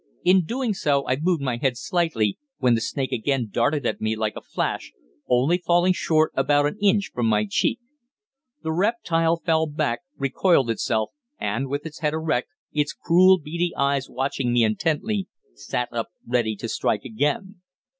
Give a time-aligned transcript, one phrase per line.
[0.23, 4.15] In doing so I moved my head slightly, when the snake again darted at me
[4.15, 4.93] like a flash,
[5.29, 7.77] only falling short about an inch from my cheek.
[8.63, 14.51] The reptile fell back, recoiled itself, and with head erect, its cruel, beady eyes watching
[14.51, 17.61] me intently, sat up ready to strike again.